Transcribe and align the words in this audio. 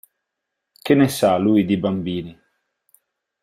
Che 0.81 0.95
ne 0.95 1.07
sa 1.09 1.37
lui 1.37 1.63
di 1.63 1.77
bambini? 1.77 2.35